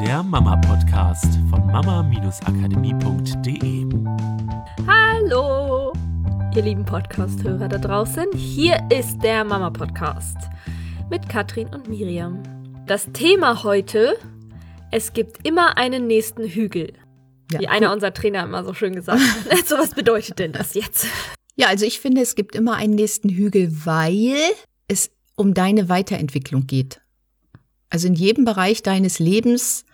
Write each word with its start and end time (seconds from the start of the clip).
der 0.00 0.22
Mama-Podcast 0.22 1.38
von 1.48 1.66
mama-akademie.de. 1.68 3.86
Hallo, 4.86 5.94
ihr 6.54 6.62
lieben 6.62 6.84
Podcast-Hörer 6.84 7.66
da 7.66 7.78
draußen. 7.78 8.26
Hier 8.34 8.78
ist 8.90 9.22
der 9.22 9.42
Mama-Podcast 9.44 10.36
mit 11.08 11.26
Katrin 11.30 11.68
und 11.68 11.88
Miriam. 11.88 12.42
Das 12.86 13.08
Thema 13.14 13.62
heute, 13.62 14.18
es 14.92 15.14
gibt 15.14 15.46
immer 15.46 15.78
einen 15.78 16.06
nächsten 16.06 16.46
Hügel. 16.46 16.92
Ja, 17.50 17.60
Wie 17.60 17.68
einer 17.68 17.90
unserer 17.90 18.12
Trainer 18.12 18.42
immer 18.42 18.64
so 18.64 18.74
schön 18.74 18.94
gesagt 18.94 19.22
hat. 19.22 19.56
so 19.66 19.78
was 19.78 19.94
bedeutet 19.94 20.38
denn 20.38 20.52
das 20.52 20.74
jetzt? 20.74 21.06
Ja, 21.54 21.68
also 21.68 21.86
ich 21.86 22.00
finde, 22.00 22.20
es 22.20 22.34
gibt 22.34 22.54
immer 22.54 22.74
einen 22.74 22.96
nächsten 22.96 23.30
Hügel, 23.30 23.72
weil 23.86 24.36
es 24.88 25.10
um 25.36 25.54
deine 25.54 25.88
Weiterentwicklung 25.88 26.66
geht. 26.66 27.00
Also 27.96 28.08
in 28.08 28.14
jedem 28.14 28.44
Bereich 28.44 28.82
deines 28.82 29.20
Lebens 29.20 29.86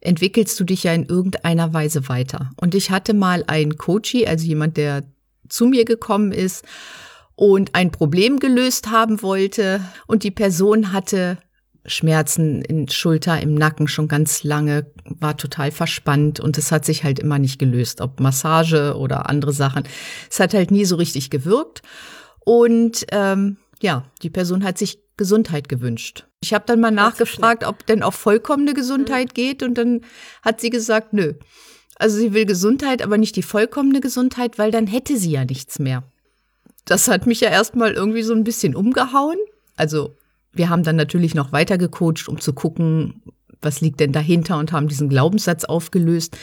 entwickelst 0.00 0.60
du 0.60 0.62
dich 0.62 0.84
ja 0.84 0.92
in 0.92 1.06
irgendeiner 1.06 1.74
Weise 1.74 2.08
weiter. 2.08 2.52
Und 2.54 2.76
ich 2.76 2.92
hatte 2.92 3.14
mal 3.14 3.42
einen 3.48 3.76
Coachie, 3.76 4.28
also 4.28 4.46
jemand, 4.46 4.76
der 4.76 5.02
zu 5.48 5.66
mir 5.66 5.84
gekommen 5.84 6.30
ist 6.30 6.64
und 7.34 7.74
ein 7.74 7.90
Problem 7.90 8.38
gelöst 8.38 8.92
haben 8.92 9.22
wollte. 9.22 9.80
Und 10.06 10.22
die 10.22 10.30
Person 10.30 10.92
hatte 10.92 11.38
Schmerzen 11.84 12.62
in 12.62 12.88
Schulter, 12.88 13.40
im 13.40 13.56
Nacken 13.56 13.88
schon 13.88 14.06
ganz 14.06 14.44
lange, 14.44 14.86
war 15.04 15.36
total 15.36 15.72
verspannt 15.72 16.38
und 16.38 16.58
es 16.58 16.70
hat 16.70 16.84
sich 16.84 17.02
halt 17.02 17.18
immer 17.18 17.40
nicht 17.40 17.58
gelöst, 17.58 18.00
ob 18.00 18.20
Massage 18.20 18.96
oder 18.96 19.28
andere 19.28 19.52
Sachen. 19.52 19.82
Es 20.30 20.38
hat 20.38 20.54
halt 20.54 20.70
nie 20.70 20.84
so 20.84 20.94
richtig 20.94 21.28
gewirkt. 21.28 21.82
Und 22.44 23.04
ähm, 23.10 23.56
ja, 23.82 24.04
die 24.22 24.30
Person 24.30 24.64
hat 24.64 24.78
sich 24.78 24.98
Gesundheit 25.16 25.68
gewünscht. 25.68 26.26
Ich 26.40 26.54
habe 26.54 26.64
dann 26.66 26.80
mal 26.80 26.90
nachgefragt, 26.90 27.64
ob 27.64 27.84
denn 27.86 28.02
auch 28.02 28.14
vollkommene 28.14 28.74
Gesundheit 28.74 29.28
mhm. 29.30 29.34
geht 29.34 29.62
und 29.62 29.74
dann 29.74 30.00
hat 30.42 30.60
sie 30.60 30.70
gesagt, 30.70 31.12
nö. 31.12 31.34
Also 31.96 32.16
sie 32.18 32.32
will 32.32 32.46
Gesundheit, 32.46 33.02
aber 33.02 33.18
nicht 33.18 33.34
die 33.34 33.42
vollkommene 33.42 34.00
Gesundheit, 34.00 34.58
weil 34.58 34.70
dann 34.70 34.86
hätte 34.86 35.16
sie 35.16 35.32
ja 35.32 35.44
nichts 35.44 35.80
mehr. 35.80 36.04
Das 36.84 37.08
hat 37.08 37.26
mich 37.26 37.40
ja 37.40 37.50
erstmal 37.50 37.92
irgendwie 37.92 38.22
so 38.22 38.32
ein 38.32 38.44
bisschen 38.44 38.76
umgehauen. 38.76 39.36
Also 39.76 40.16
wir 40.52 40.70
haben 40.70 40.84
dann 40.84 40.96
natürlich 40.96 41.34
noch 41.34 41.52
weiter 41.52 41.76
gecoacht, 41.76 42.28
um 42.28 42.40
zu 42.40 42.52
gucken, 42.52 43.22
was 43.60 43.80
liegt 43.80 44.00
denn 44.00 44.12
dahinter 44.12 44.58
und 44.58 44.72
haben 44.72 44.88
diesen 44.88 45.08
Glaubenssatz 45.08 45.64
aufgelöst, 45.64 46.38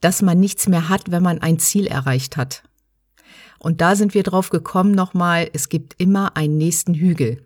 dass 0.00 0.22
man 0.22 0.40
nichts 0.40 0.68
mehr 0.68 0.88
hat, 0.88 1.10
wenn 1.10 1.22
man 1.22 1.40
ein 1.40 1.58
Ziel 1.58 1.86
erreicht 1.86 2.36
hat. 2.36 2.62
Und 3.58 3.80
da 3.80 3.96
sind 3.96 4.14
wir 4.14 4.22
drauf 4.22 4.50
gekommen 4.50 4.92
nochmal, 4.92 5.50
es 5.52 5.68
gibt 5.68 5.94
immer 5.98 6.36
einen 6.36 6.56
nächsten 6.56 6.94
Hügel. 6.94 7.44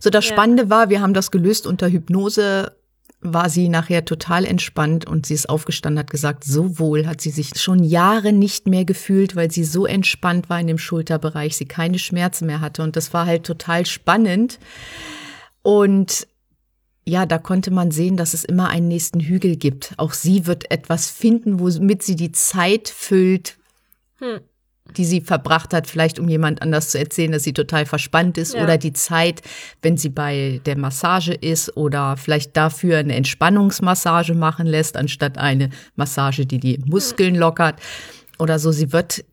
So, 0.00 0.10
das 0.10 0.26
ja. 0.26 0.32
Spannende 0.32 0.70
war, 0.70 0.90
wir 0.90 1.00
haben 1.00 1.14
das 1.14 1.30
gelöst 1.30 1.66
unter 1.66 1.88
Hypnose, 1.88 2.76
war 3.20 3.48
sie 3.48 3.68
nachher 3.68 4.04
total 4.04 4.44
entspannt 4.44 5.06
und 5.06 5.26
sie 5.26 5.34
ist 5.34 5.48
aufgestanden, 5.48 5.98
hat 5.98 6.10
gesagt, 6.10 6.44
so 6.44 6.78
wohl 6.78 7.06
hat 7.06 7.20
sie 7.20 7.30
sich 7.30 7.58
schon 7.58 7.82
Jahre 7.82 8.32
nicht 8.32 8.66
mehr 8.66 8.84
gefühlt, 8.84 9.36
weil 9.36 9.50
sie 9.50 9.64
so 9.64 9.86
entspannt 9.86 10.48
war 10.50 10.60
in 10.60 10.66
dem 10.66 10.78
Schulterbereich, 10.78 11.56
sie 11.56 11.66
keine 11.66 11.98
Schmerzen 11.98 12.46
mehr 12.46 12.60
hatte 12.60 12.82
und 12.82 12.96
das 12.96 13.12
war 13.12 13.26
halt 13.26 13.44
total 13.44 13.86
spannend. 13.86 14.58
Und 15.62 16.28
ja, 17.04 17.24
da 17.24 17.38
konnte 17.38 17.70
man 17.70 17.90
sehen, 17.90 18.16
dass 18.16 18.34
es 18.34 18.44
immer 18.44 18.68
einen 18.68 18.88
nächsten 18.88 19.20
Hügel 19.20 19.56
gibt. 19.56 19.94
Auch 19.96 20.12
sie 20.12 20.46
wird 20.46 20.70
etwas 20.70 21.08
finden, 21.08 21.60
womit 21.60 22.02
sie 22.02 22.16
die 22.16 22.32
Zeit 22.32 22.88
füllt, 22.88 23.58
hm 24.18 24.40
die 24.96 25.04
sie 25.04 25.20
verbracht 25.20 25.72
hat, 25.72 25.86
vielleicht 25.86 26.18
um 26.18 26.28
jemand 26.28 26.62
anders 26.62 26.90
zu 26.90 26.98
erzählen, 26.98 27.32
dass 27.32 27.42
sie 27.42 27.52
total 27.52 27.86
verspannt 27.86 28.38
ist 28.38 28.54
ja. 28.54 28.62
oder 28.62 28.78
die 28.78 28.92
Zeit, 28.92 29.42
wenn 29.82 29.96
sie 29.96 30.08
bei 30.08 30.60
der 30.64 30.78
Massage 30.78 31.32
ist 31.32 31.76
oder 31.76 32.16
vielleicht 32.16 32.56
dafür 32.56 32.98
eine 32.98 33.14
Entspannungsmassage 33.14 34.34
machen 34.34 34.66
lässt, 34.66 34.96
anstatt 34.96 35.38
eine 35.38 35.70
Massage, 35.96 36.46
die 36.46 36.58
die 36.58 36.78
Muskeln 36.86 37.34
lockert 37.34 37.80
oder 38.38 38.58
so. 38.58 38.72
Sie 38.72 38.92
wird 38.92 39.24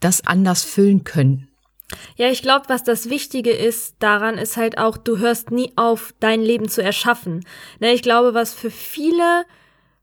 das 0.00 0.26
anders 0.26 0.64
füllen 0.64 1.04
können. 1.04 1.48
Ja, 2.16 2.28
ich 2.28 2.42
glaube, 2.42 2.66
was 2.68 2.84
das 2.84 3.08
Wichtige 3.08 3.50
ist 3.50 3.96
daran, 3.98 4.36
ist 4.36 4.58
halt 4.58 4.76
auch, 4.76 4.98
du 4.98 5.18
hörst 5.18 5.50
nie 5.50 5.72
auf, 5.76 6.12
dein 6.20 6.42
Leben 6.42 6.68
zu 6.68 6.82
erschaffen. 6.82 7.44
Ne, 7.80 7.92
ich 7.92 8.02
glaube, 8.02 8.34
was 8.34 8.52
für 8.52 8.70
viele 8.70 9.44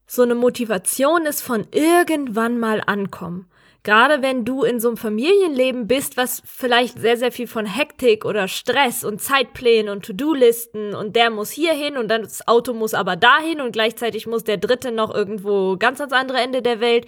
so 0.07 0.23
eine 0.23 0.35
Motivation 0.35 1.25
ist 1.25 1.41
von 1.41 1.67
irgendwann 1.71 2.59
mal 2.59 2.81
ankommen 2.85 3.47
gerade 3.85 4.21
wenn 4.21 4.43
du 4.43 4.63
in 4.63 4.81
so 4.81 4.89
einem 4.89 4.97
Familienleben 4.97 5.87
bist, 5.87 6.17
was 6.17 6.41
vielleicht 6.43 6.99
sehr, 6.99 7.15
sehr 7.15 7.31
viel 7.31 7.47
von 7.47 7.65
Hektik 7.65 8.25
oder 8.25 8.49
Stress 8.49 9.05
und 9.05 9.21
Zeitplänen 9.21 9.89
und 9.89 10.03
To-Do-Listen 10.05 10.93
und 10.93 11.15
der 11.15 11.29
muss 11.29 11.51
hier 11.51 11.73
hin 11.73 11.95
und 11.95 12.09
dann 12.09 12.23
das 12.23 12.45
Auto 12.47 12.73
muss 12.73 12.93
aber 12.93 13.15
dahin 13.15 13.61
und 13.61 13.71
gleichzeitig 13.71 14.27
muss 14.27 14.43
der 14.43 14.57
Dritte 14.57 14.91
noch 14.91 15.13
irgendwo 15.13 15.77
ganz 15.77 16.01
ans 16.01 16.13
andere 16.13 16.39
Ende 16.39 16.61
der 16.61 16.81
Welt, 16.81 17.05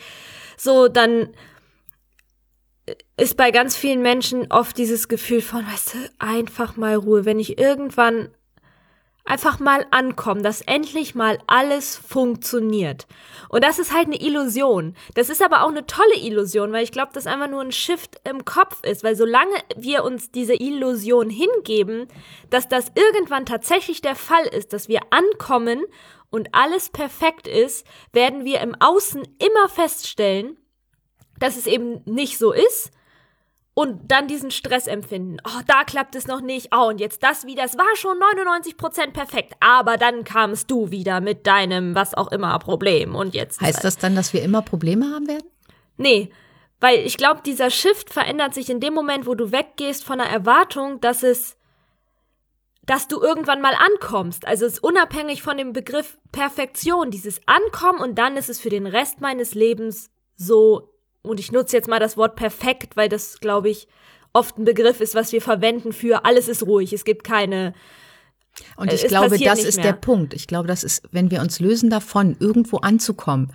so 0.55 0.87
dann 0.87 1.33
ist 3.17 3.35
bei 3.35 3.51
ganz 3.51 3.75
vielen 3.75 4.01
Menschen 4.01 4.49
oft 4.51 4.77
dieses 4.77 5.07
Gefühl 5.07 5.41
von, 5.41 5.65
weißt 5.65 5.95
du, 5.95 5.97
einfach 6.19 6.77
mal 6.77 6.95
Ruhe. 6.95 7.25
Wenn 7.25 7.39
ich 7.39 7.57
irgendwann 7.59 8.29
einfach 9.27 9.59
mal 9.59 9.85
ankommen, 9.91 10.41
dass 10.41 10.61
endlich 10.61 11.13
mal 11.13 11.37
alles 11.47 11.97
funktioniert. 11.97 13.07
Und 13.49 13.63
das 13.63 13.77
ist 13.77 13.93
halt 13.93 14.07
eine 14.07 14.21
Illusion. 14.21 14.95
Das 15.15 15.29
ist 15.29 15.41
aber 15.41 15.63
auch 15.63 15.69
eine 15.69 15.85
tolle 15.85 16.15
Illusion, 16.15 16.71
weil 16.71 16.83
ich 16.83 16.91
glaube, 16.91 17.11
dass 17.13 17.27
einfach 17.27 17.49
nur 17.49 17.61
ein 17.61 17.71
Shift 17.71 18.19
im 18.23 18.45
Kopf 18.45 18.83
ist, 18.83 19.03
weil 19.03 19.15
solange 19.15 19.53
wir 19.75 20.03
uns 20.03 20.31
diese 20.31 20.55
Illusion 20.55 21.29
hingeben, 21.29 22.07
dass 22.49 22.67
das 22.67 22.91
irgendwann 22.95 23.45
tatsächlich 23.45 24.01
der 24.01 24.15
Fall 24.15 24.45
ist, 24.47 24.73
dass 24.73 24.87
wir 24.87 25.01
ankommen 25.09 25.83
und 26.29 26.53
alles 26.53 26.89
perfekt 26.89 27.47
ist, 27.47 27.85
werden 28.13 28.45
wir 28.45 28.61
im 28.61 28.75
Außen 28.79 29.23
immer 29.39 29.69
feststellen, 29.69 30.57
dass 31.39 31.57
es 31.57 31.67
eben 31.67 32.01
nicht 32.05 32.37
so 32.37 32.51
ist 32.51 32.91
und 33.77 34.09
dann 34.09 34.27
diesen 34.27 34.49
Stress 34.49 34.87
empfinden. 34.87 35.37
Oh, 35.45 35.61
da 35.67 35.83
klappt 35.83 36.15
es 36.15 36.25
noch 36.25 36.41
nicht. 36.41 36.69
Oh, 36.75 36.87
und 36.87 36.99
jetzt 36.99 37.21
das 37.21 37.45
wieder. 37.45 37.63
Es 37.63 37.77
war 37.77 37.95
schon 37.95 38.17
99% 38.17 39.11
perfekt. 39.11 39.53
Aber 39.59 39.97
dann 39.97 40.23
kamst 40.23 40.71
du 40.71 40.89
wieder 40.89 41.21
mit 41.21 41.45
deinem, 41.45 41.93
was 41.93 42.15
auch 42.15 42.31
immer, 42.31 42.57
Problem. 42.57 43.13
Und 43.13 43.35
jetzt. 43.35 43.61
Heißt 43.61 43.83
das 43.83 43.99
dann, 43.99 44.15
dass 44.15 44.33
wir 44.33 44.41
immer 44.41 44.63
Probleme 44.63 45.13
haben 45.13 45.27
werden? 45.27 45.45
Nee. 45.95 46.31
Weil 46.79 47.05
ich 47.05 47.17
glaube, 47.17 47.41
dieser 47.45 47.69
Shift 47.69 48.11
verändert 48.11 48.55
sich 48.55 48.71
in 48.71 48.79
dem 48.79 48.95
Moment, 48.95 49.27
wo 49.27 49.35
du 49.35 49.51
weggehst 49.51 50.03
von 50.03 50.17
der 50.17 50.27
Erwartung, 50.27 50.99
dass 50.99 51.21
es, 51.21 51.55
dass 52.87 53.07
du 53.07 53.21
irgendwann 53.21 53.61
mal 53.61 53.75
ankommst. 53.75 54.47
Also 54.47 54.65
es 54.65 54.73
ist 54.73 54.83
unabhängig 54.83 55.43
von 55.43 55.55
dem 55.55 55.71
Begriff 55.71 56.17
Perfektion, 56.31 57.11
dieses 57.11 57.41
Ankommen 57.45 57.99
und 57.99 58.15
dann 58.15 58.37
ist 58.37 58.49
es 58.49 58.59
für 58.59 58.71
den 58.71 58.87
Rest 58.87 59.21
meines 59.21 59.53
Lebens 59.53 60.09
so 60.35 60.96
und 61.27 61.39
ich 61.39 61.51
nutze 61.51 61.75
jetzt 61.75 61.87
mal 61.87 61.99
das 61.99 62.17
Wort 62.17 62.35
perfekt, 62.35 62.95
weil 62.95 63.09
das, 63.09 63.39
glaube 63.39 63.69
ich, 63.69 63.87
oft 64.33 64.57
ein 64.57 64.65
Begriff 64.65 65.01
ist, 65.01 65.15
was 65.15 65.31
wir 65.31 65.41
verwenden 65.41 65.93
für 65.93 66.25
alles 66.25 66.47
ist 66.47 66.63
ruhig, 66.65 66.93
es 66.93 67.05
gibt 67.05 67.23
keine. 67.23 67.73
Und 68.75 68.91
ich 68.91 69.07
glaube, 69.07 69.37
das 69.37 69.63
ist 69.63 69.77
mehr. 69.77 69.85
der 69.85 69.93
Punkt. 69.93 70.33
Ich 70.33 70.47
glaube, 70.47 70.67
das 70.67 70.83
ist, 70.83 71.03
wenn 71.11 71.29
wir 71.29 71.41
uns 71.41 71.59
lösen 71.59 71.89
davon, 71.89 72.35
irgendwo 72.39 72.77
anzukommen, 72.77 73.53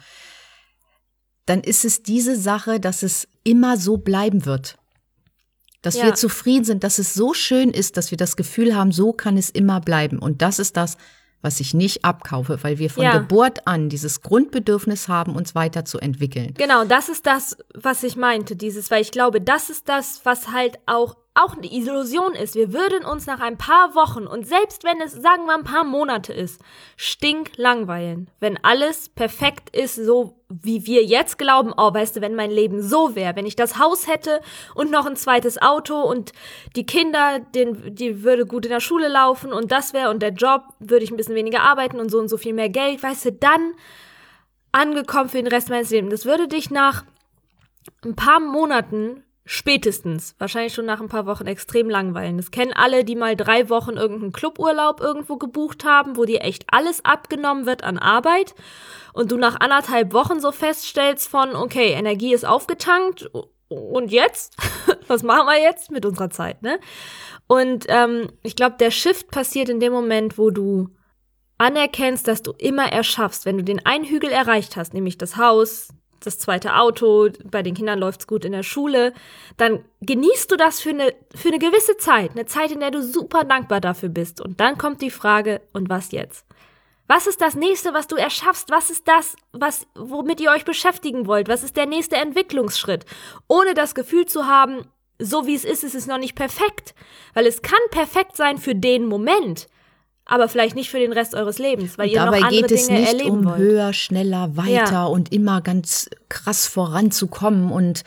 dann 1.46 1.60
ist 1.60 1.84
es 1.84 2.02
diese 2.02 2.36
Sache, 2.36 2.78
dass 2.78 3.02
es 3.02 3.26
immer 3.42 3.76
so 3.76 3.96
bleiben 3.96 4.44
wird. 4.44 4.78
Dass 5.82 5.96
ja. 5.96 6.04
wir 6.04 6.14
zufrieden 6.14 6.64
sind, 6.64 6.84
dass 6.84 6.98
es 7.00 7.14
so 7.14 7.34
schön 7.34 7.70
ist, 7.70 7.96
dass 7.96 8.12
wir 8.12 8.18
das 8.18 8.36
Gefühl 8.36 8.76
haben, 8.76 8.92
so 8.92 9.12
kann 9.12 9.36
es 9.36 9.50
immer 9.50 9.80
bleiben. 9.80 10.20
Und 10.20 10.40
das 10.40 10.60
ist 10.60 10.76
das, 10.76 10.96
was 11.42 11.60
ich 11.60 11.74
nicht 11.74 12.04
abkaufe, 12.04 12.62
weil 12.62 12.78
wir 12.78 12.88
von 12.88 13.04
ja. 13.04 13.18
Geburt 13.18 13.66
an 13.66 13.88
dieses 13.88 14.22
Grundbedürfnis 14.22 15.08
haben, 15.08 15.34
uns 15.36 15.54
weiterzuentwickeln. 15.54 16.54
Genau, 16.54 16.84
das 16.84 17.08
ist 17.08 17.26
das, 17.26 17.56
was 17.74 18.02
ich 18.04 18.16
meinte, 18.16 18.56
dieses, 18.56 18.90
weil 18.90 19.02
ich 19.02 19.10
glaube, 19.10 19.40
das 19.40 19.68
ist 19.68 19.88
das, 19.88 20.20
was 20.24 20.52
halt 20.52 20.78
auch 20.86 21.16
auch 21.34 21.56
eine 21.56 21.72
Illusion 21.72 22.34
ist. 22.34 22.54
Wir 22.54 22.74
würden 22.74 23.06
uns 23.06 23.26
nach 23.26 23.40
ein 23.40 23.56
paar 23.56 23.94
Wochen 23.94 24.26
und 24.26 24.46
selbst 24.46 24.84
wenn 24.84 25.00
es, 25.00 25.12
sagen 25.12 25.46
wir, 25.46 25.54
ein 25.54 25.64
paar 25.64 25.84
Monate 25.84 26.32
ist, 26.34 26.60
stinklangweilen. 26.96 28.28
Wenn 28.38 28.62
alles 28.62 29.08
perfekt 29.08 29.74
ist, 29.74 29.94
so 29.94 30.36
wie 30.50 30.84
wir 30.86 31.04
jetzt 31.04 31.38
glauben, 31.38 31.72
oh, 31.74 31.94
weißt 31.94 32.16
du, 32.16 32.20
wenn 32.20 32.34
mein 32.34 32.50
Leben 32.50 32.82
so 32.82 33.14
wäre, 33.14 33.34
wenn 33.34 33.46
ich 33.46 33.56
das 33.56 33.78
Haus 33.78 34.06
hätte 34.08 34.42
und 34.74 34.90
noch 34.90 35.06
ein 35.06 35.16
zweites 35.16 35.60
Auto 35.60 36.02
und 36.02 36.32
die 36.76 36.84
Kinder, 36.84 37.40
den, 37.54 37.94
die 37.94 38.22
würde 38.22 38.44
gut 38.44 38.66
in 38.66 38.72
der 38.72 38.80
Schule 38.80 39.08
laufen 39.08 39.54
und 39.54 39.72
das 39.72 39.94
wäre 39.94 40.10
und 40.10 40.20
der 40.20 40.32
Job, 40.32 40.64
würde 40.80 41.04
ich 41.04 41.10
ein 41.10 41.16
bisschen 41.16 41.34
weniger 41.34 41.62
arbeiten 41.62 41.98
und 41.98 42.10
so 42.10 42.18
und 42.18 42.28
so 42.28 42.36
viel 42.36 42.52
mehr 42.52 42.68
Geld, 42.68 43.02
weißt 43.02 43.24
du, 43.24 43.32
dann 43.32 43.72
angekommen 44.70 45.30
für 45.30 45.38
den 45.38 45.46
Rest 45.46 45.70
meines 45.70 45.88
Lebens. 45.88 46.10
Das 46.10 46.24
würde 46.26 46.46
dich 46.46 46.70
nach 46.70 47.04
ein 48.04 48.16
paar 48.16 48.40
Monaten 48.40 49.24
spätestens, 49.44 50.34
wahrscheinlich 50.38 50.72
schon 50.72 50.86
nach 50.86 51.00
ein 51.00 51.08
paar 51.08 51.26
Wochen 51.26 51.46
extrem 51.46 51.90
langweilen. 51.90 52.36
Das 52.36 52.50
kennen 52.50 52.72
alle, 52.72 53.04
die 53.04 53.16
mal 53.16 53.36
drei 53.36 53.68
Wochen 53.68 53.96
irgendeinen 53.96 54.32
Cluburlaub 54.32 55.00
irgendwo 55.00 55.36
gebucht 55.36 55.84
haben, 55.84 56.16
wo 56.16 56.24
dir 56.24 56.42
echt 56.42 56.64
alles 56.68 57.04
abgenommen 57.04 57.66
wird 57.66 57.82
an 57.82 57.98
Arbeit 57.98 58.54
und 59.12 59.32
du 59.32 59.36
nach 59.36 59.58
anderthalb 59.60 60.12
Wochen 60.12 60.40
so 60.40 60.52
feststellst 60.52 61.28
von, 61.28 61.56
okay, 61.56 61.92
Energie 61.92 62.32
ist 62.32 62.46
aufgetankt 62.46 63.28
und 63.68 64.12
jetzt? 64.12 64.56
Was 65.08 65.22
machen 65.22 65.46
wir 65.46 65.60
jetzt 65.60 65.90
mit 65.90 66.06
unserer 66.06 66.30
Zeit, 66.30 66.62
ne? 66.62 66.78
Und 67.48 67.86
ähm, 67.88 68.28
ich 68.42 68.56
glaube, 68.56 68.76
der 68.78 68.90
Shift 68.90 69.30
passiert 69.30 69.68
in 69.68 69.80
dem 69.80 69.92
Moment, 69.92 70.38
wo 70.38 70.50
du 70.50 70.90
anerkennst, 71.58 72.26
dass 72.26 72.42
du 72.42 72.52
immer 72.58 72.90
erschaffst, 72.92 73.44
wenn 73.44 73.58
du 73.58 73.64
den 73.64 73.84
einen 73.84 74.04
Hügel 74.04 74.30
erreicht 74.30 74.76
hast, 74.76 74.94
nämlich 74.94 75.18
das 75.18 75.36
Haus, 75.36 75.88
das 76.26 76.38
zweite 76.38 76.76
Auto, 76.76 77.28
bei 77.44 77.62
den 77.62 77.74
Kindern 77.74 77.98
läuft's 77.98 78.26
gut 78.26 78.44
in 78.44 78.52
der 78.52 78.62
Schule, 78.62 79.12
dann 79.56 79.84
genießt 80.00 80.50
du 80.50 80.56
das 80.56 80.80
für 80.80 80.90
eine, 80.90 81.14
für 81.34 81.48
eine 81.48 81.58
gewisse 81.58 81.96
Zeit, 81.96 82.32
eine 82.32 82.46
Zeit, 82.46 82.70
in 82.70 82.80
der 82.80 82.90
du 82.90 83.02
super 83.02 83.44
dankbar 83.44 83.80
dafür 83.80 84.08
bist. 84.08 84.40
Und 84.40 84.60
dann 84.60 84.78
kommt 84.78 85.02
die 85.02 85.10
Frage, 85.10 85.60
und 85.72 85.88
was 85.88 86.12
jetzt? 86.12 86.46
Was 87.08 87.26
ist 87.26 87.40
das 87.40 87.54
nächste, 87.54 87.92
was 87.92 88.06
du 88.06 88.16
erschaffst? 88.16 88.70
Was 88.70 88.90
ist 88.90 89.06
das, 89.06 89.36
was, 89.52 89.86
womit 89.94 90.40
ihr 90.40 90.50
euch 90.50 90.64
beschäftigen 90.64 91.26
wollt? 91.26 91.48
Was 91.48 91.62
ist 91.62 91.76
der 91.76 91.86
nächste 91.86 92.16
Entwicklungsschritt? 92.16 93.04
Ohne 93.48 93.74
das 93.74 93.94
Gefühl 93.94 94.26
zu 94.26 94.46
haben, 94.46 94.86
so 95.18 95.46
wie 95.46 95.54
es 95.54 95.64
ist, 95.64 95.84
ist 95.84 95.94
es 95.94 96.06
noch 96.06 96.18
nicht 96.18 96.34
perfekt. 96.34 96.94
Weil 97.34 97.46
es 97.46 97.62
kann 97.62 97.78
perfekt 97.90 98.36
sein 98.36 98.58
für 98.58 98.74
den 98.74 99.06
Moment 99.06 99.66
aber 100.24 100.48
vielleicht 100.48 100.76
nicht 100.76 100.90
für 100.90 100.98
den 100.98 101.12
Rest 101.12 101.34
eures 101.34 101.58
Lebens, 101.58 101.98
weil 101.98 102.06
und 102.06 102.12
ihr 102.12 102.20
dabei 102.20 102.38
noch 102.40 102.46
andere 102.46 102.62
geht 102.62 102.70
es 102.72 102.86
Dinge 102.86 103.00
nicht 103.00 103.24
um 103.24 103.44
wollt. 103.44 103.58
höher, 103.58 103.92
schneller, 103.92 104.56
weiter 104.56 104.92
Ja. 104.92 105.04
und 105.06 105.32
immer 105.32 105.60
ganz 105.60 106.08
krass 106.28 106.66
voranzukommen 106.66 107.70
und 107.70 108.02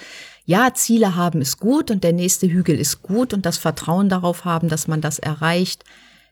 ja, 0.46 0.74
Ziele 0.74 1.16
haben 1.16 1.42
ist 1.42 1.60
gut 1.60 1.90
und 1.90 2.04
der 2.04 2.14
nächste 2.14 2.48
Hügel 2.48 2.80
ist 2.80 3.02
gut 3.02 3.34
und 3.34 3.46
das 3.46 3.58
Vertrauen 3.58 4.10
darauf 4.10 4.46
haben, 4.46 4.70
dass 4.70 4.88
man 4.88 5.02
das 5.02 5.18
erreicht, 5.20 5.84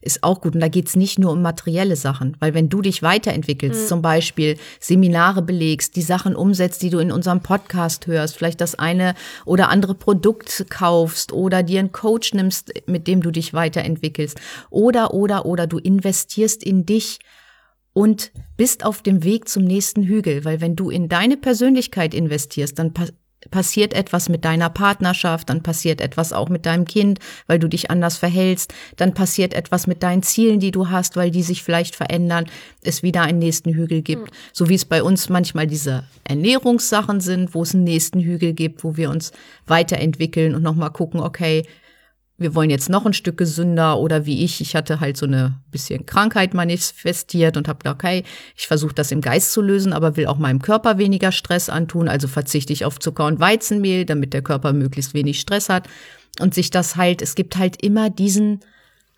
ist 0.04 0.24
auch 0.24 0.42
gut. 0.42 0.56
Und 0.56 0.62
da 0.62 0.68
geht's 0.68 0.96
nicht 0.96 1.20
nur 1.20 1.32
um 1.32 1.42
materielle 1.42 1.96
Sachen, 1.96 2.36
weil 2.40 2.54
wenn 2.54 2.70
du 2.70 2.82
dich 2.82 3.02
weiterentwickelst, 3.02 3.88
zum 3.88 4.02
Beispiel 4.02 4.58
Seminare 4.80 5.42
belegst, 5.42 5.96
die 5.96 6.02
Sachen 6.02 6.36
umsetzt, 6.36 6.82
die 6.82 6.90
du 6.90 7.00
in 7.00 7.12
unserem 7.12 7.42
Podcast 7.42 8.08
hörst, 8.08 8.38
vielleicht 8.38 8.62
das 8.62 8.76
eine 8.76 9.16
oder 9.46 9.70
andere 9.70 9.96
Produkt 9.96 10.66
kaufst 10.70 11.32
oder 11.32 11.64
dir 11.64 11.80
einen 11.80 11.92
Coach 11.92 12.34
nimmst, 12.34 12.74
mit 12.88 13.08
dem 13.08 13.22
du 13.22 13.32
dich 13.32 13.54
weiterentwickelst. 13.54 14.40
Oder, 14.70 15.14
oder, 15.14 15.46
oder 15.46 15.68
du 15.68 15.78
investierst 15.78 16.64
in 16.64 16.86
dich 16.86 17.20
und 17.94 18.32
bist 18.58 18.86
auf 18.86 19.02
dem 19.02 19.24
Weg 19.24 19.48
zum 19.48 19.64
nächsten 19.64 20.04
Hügel, 20.04 20.46
weil 20.46 20.62
wenn 20.62 20.76
du 20.76 20.90
in 20.90 21.10
deine 21.10 21.38
Persönlichkeit 21.38 22.14
investierst, 22.14 22.78
dann 22.80 22.94
passiert 23.52 23.94
etwas 23.94 24.30
mit 24.30 24.46
deiner 24.46 24.70
Partnerschaft, 24.70 25.50
dann 25.50 25.64
passiert 25.64 26.02
etwas 26.02 26.34
auch 26.34 26.50
mit 26.50 26.66
deinem 26.66 26.86
Kind, 26.86 27.20
weil 27.48 27.60
du 27.60 27.68
dich 27.68 27.92
anders 27.92 28.18
verhältst, 28.18 28.74
dann 28.98 29.14
passiert 29.14 29.54
etwas 29.54 29.88
mit 29.88 30.04
deinen 30.04 30.24
Zielen, 30.24 30.60
die 30.60 30.72
du 30.72 30.90
hast, 30.90 31.16
weil 31.16 31.32
die 31.32 31.44
sich 31.44 31.64
vielleicht 31.64 31.96
verändern, 31.96 32.46
es 32.84 33.04
wieder 33.04 33.22
einen 33.22 33.40
nächsten 33.40 33.74
Hügel 33.74 34.02
gibt. 34.02 34.32
So 34.52 34.70
wie 34.70 34.76
es 34.76 34.86
bei 34.86 35.04
uns 35.04 35.30
manchmal 35.30 35.68
diese 35.68 36.04
Ernährungssachen 36.24 37.22
sind, 37.22 37.54
wo 37.54 37.64
es 37.64 37.74
einen 37.74 37.84
nächsten 37.84 38.20
Hügel 38.20 38.54
gibt, 38.54 38.84
wo 38.84 38.98
wir 38.98 39.10
uns 39.10 39.32
weiterentwickeln 39.68 40.56
und 40.56 40.64
nochmal 40.64 40.92
gucken, 40.92 41.20
okay, 41.20 41.64
wir 42.44 42.54
wollen 42.54 42.70
jetzt 42.70 42.90
noch 42.90 43.06
ein 43.08 43.14
Stück 43.14 43.38
gesünder 43.38 43.98
oder 43.98 44.28
wie 44.28 44.44
ich, 44.44 44.62
ich 44.62 44.76
hatte 44.76 45.00
halt 45.00 45.18
so 45.18 45.26
eine 45.26 45.60
bisschen 45.72 46.06
Krankheit 46.06 46.54
manifestiert 46.54 47.58
und 47.58 47.68
habe 47.68 47.80
gedacht, 47.80 47.96
okay, 47.96 48.24
ich 48.56 48.68
versuche 48.68 48.94
das 48.94 49.12
im 49.12 49.22
Geist 49.22 49.52
zu 49.52 49.62
lösen, 49.62 49.92
aber 49.94 50.16
will 50.16 50.28
auch 50.28 50.38
meinem 50.38 50.62
Körper 50.62 51.00
weniger 51.00 51.32
Stress 51.32 51.70
antun, 51.70 52.08
also 52.08 52.28
verzichte 52.28 52.72
ich 52.72 52.86
auf 52.86 53.00
Zucker 53.00 53.26
und 53.26 53.40
Weizenmehl, 53.40 54.06
damit 54.06 54.34
der 54.34 54.44
Körper 54.44 54.74
möglichst 54.74 55.16
wenig 55.16 55.40
Stress 55.40 55.70
hat 55.70 55.88
und 56.40 56.54
sich 56.54 56.70
das 56.70 56.96
halt, 56.96 57.24
es 57.24 57.34
gibt 57.34 57.58
halt 57.58 57.82
immer 57.84 58.12
diesen 58.12 58.60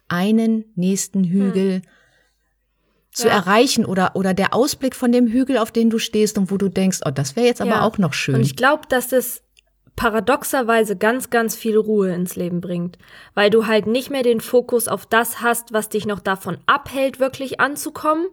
einen 0.07 0.65
nächsten 0.75 1.23
Hügel 1.25 1.81
zu 3.11 3.27
Ja. 3.27 3.33
erreichen 3.35 3.85
oder 3.85 4.15
oder 4.15 4.33
der 4.33 4.53
Ausblick 4.53 4.93
von 4.95 5.11
dem 5.11 5.27
Hügel, 5.27 5.57
auf 5.57 5.71
den 5.71 5.89
du 5.89 5.99
stehst 5.99 6.37
und 6.37 6.51
wo 6.51 6.57
du 6.57 6.69
denkst, 6.69 6.99
oh, 7.05 7.11
das 7.11 7.35
wäre 7.35 7.47
jetzt 7.47 7.61
aber 7.61 7.71
Ja. 7.71 7.81
auch 7.83 7.97
noch 7.97 8.13
schön. 8.13 8.35
Und 8.35 8.41
ich 8.41 8.55
glaube, 8.55 8.83
dass 8.89 9.07
das 9.07 9.41
paradoxerweise 9.95 10.97
ganz, 10.97 11.29
ganz 11.29 11.55
viel 11.55 11.77
Ruhe 11.77 12.13
ins 12.13 12.35
Leben 12.35 12.61
bringt, 12.61 12.97
weil 13.33 13.49
du 13.49 13.65
halt 13.67 13.87
nicht 13.87 14.09
mehr 14.09 14.23
den 14.23 14.41
Fokus 14.41 14.87
auf 14.87 15.05
das 15.05 15.41
hast, 15.41 15.73
was 15.73 15.89
dich 15.89 16.05
noch 16.05 16.19
davon 16.19 16.57
abhält, 16.65 17.19
wirklich 17.19 17.59
anzukommen, 17.59 18.27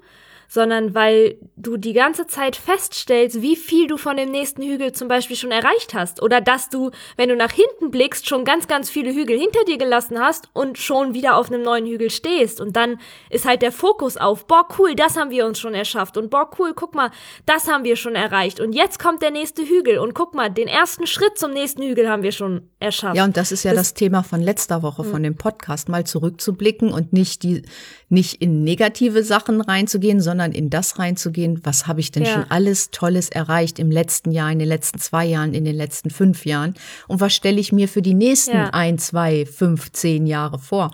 sondern 0.53 0.95
weil 0.95 1.39
du 1.57 1.79
die 1.79 1.95
ganze 1.95 2.27
Zeit 2.27 2.57
feststellst, 2.57 3.41
wie 3.41 3.57
viel 3.57 3.87
du 3.87 3.97
von 3.97 4.19
dem 4.19 4.31
nächsten 4.31 4.63
Hügel 4.63 4.93
zum 4.93 5.09
Beispiel 5.09 5.35
schon 5.35 5.51
erreicht 5.51 5.95
hast. 5.95 6.21
Oder 6.21 6.43
dass 6.43 6.69
du, 6.69 6.91
wenn 7.17 7.31
du 7.31 7.37
nach 7.37 7.53
hinten 7.53 7.91
blickst, 7.91 8.29
schon 8.29 8.45
ganz, 8.45 8.69
ganz 8.69 8.91
viele 8.91 9.15
Hügel 9.15 9.39
hinter 9.39 9.65
dir 9.67 9.79
gelassen 9.79 10.19
hast 10.21 10.51
und 10.53 10.77
schon 10.77 11.15
wieder 11.15 11.39
auf 11.39 11.51
einem 11.51 11.63
neuen 11.63 11.87
Hügel 11.87 12.11
stehst. 12.11 12.61
Und 12.61 12.77
dann 12.77 12.99
ist 13.31 13.47
halt 13.47 13.63
der 13.63 13.73
Fokus 13.73 14.19
auf, 14.19 14.47
boah, 14.47 14.69
cool, 14.79 14.95
das 14.95 15.17
haben 15.17 15.31
wir 15.31 15.47
uns 15.47 15.59
schon 15.59 15.73
erschafft. 15.73 16.19
Und 16.19 16.29
boah, 16.29 16.51
cool, 16.59 16.75
guck 16.75 16.95
mal, 16.95 17.11
das 17.47 17.67
haben 17.67 17.85
wir 17.85 17.97
schon 17.97 18.15
erreicht. 18.15 18.61
Und 18.61 18.75
jetzt 18.75 18.99
kommt 18.99 19.23
der 19.23 19.31
nächste 19.31 19.63
Hügel. 19.63 19.97
Und 20.01 20.13
guck 20.13 20.35
mal, 20.35 20.51
den 20.51 20.69
ersten 20.69 21.07
Schritt 21.07 21.39
zum 21.39 21.53
nächsten 21.55 21.81
Hügel 21.83 22.11
haben 22.11 22.23
wir 22.23 22.33
schon 22.33 22.69
erschafft. 22.79 23.17
Ja, 23.17 23.25
und 23.25 23.39
das 23.39 23.53
ist 23.53 23.63
ja 23.63 23.71
das, 23.73 23.89
Das- 23.89 23.95
Thema 23.95 24.23
von 24.23 24.43
letzter 24.43 24.83
Woche, 24.83 25.03
von 25.03 25.23
dem 25.23 25.37
Podcast, 25.37 25.89
mal 25.89 26.05
zurückzublicken 26.05 26.93
und 26.93 27.15
nicht 27.15 27.43
die, 27.43 27.63
nicht 28.11 28.43
in 28.43 28.65
negative 28.65 29.23
Sachen 29.23 29.63
reinzugehen, 29.63 30.21
sondern 30.21 30.42
in 30.51 30.69
das 30.71 30.99
reinzugehen, 30.99 31.61
was 31.63 31.87
habe 31.87 32.01
ich 32.01 32.11
denn 32.11 32.25
Ja. 32.25 32.33
schon 32.33 32.47
alles 32.49 32.91
Tolles 32.91 33.29
erreicht 33.29 33.79
im 33.79 33.93
letzten 33.93 34.33
Jahr, 34.33 34.51
in 34.51 34.59
den 34.59 34.67
letzten 34.67 34.99
zwei 34.99 35.25
Jahren, 35.27 35.55
in 35.55 35.65
den 35.65 35.77
letzten 35.77 36.11
fünf 36.11 36.45
Jahren 36.45 36.75
und 37.07 37.21
was 37.21 37.33
stelle 37.33 37.61
ich 37.61 37.71
mir 37.71 37.87
für 37.87 38.03
die 38.03 38.15
nächsten 38.15 38.57
Ja. 38.57 38.71
ein, 38.71 38.99
zwei, 38.99 39.47
fünf, 39.47 39.93
zehn 39.93 40.27
Jahre 40.27 40.59
vor, 40.59 40.91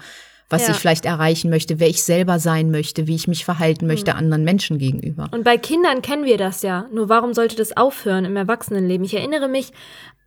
was 0.51 0.67
Ja. 0.67 0.73
ich 0.73 0.77
vielleicht 0.79 1.05
erreichen 1.07 1.49
möchte, 1.49 1.79
wer 1.81 1.89
ich 1.89 2.03
selber 2.03 2.39
sein 2.39 2.71
möchte, 2.71 3.07
wie 3.07 3.15
ich 3.15 3.29
mich 3.29 3.45
verhalten 3.47 3.87
möchte 3.87 4.13
Mhm. 4.13 4.19
anderen 4.19 4.45
Menschen 4.45 4.79
gegenüber. 4.79 5.29
Und 5.31 5.45
bei 5.45 5.57
Kindern 5.57 6.03
kennen 6.03 6.25
wir 6.25 6.37
das 6.37 6.61
ja. 6.63 6.87
Nur 6.93 7.09
warum 7.09 7.33
sollte 7.33 7.57
das 7.57 7.77
aufhören 7.77 8.25
im 8.27 8.37
Erwachsenenleben? 8.37 9.05
Ich 9.07 9.15
erinnere 9.15 9.49
mich 9.49 9.73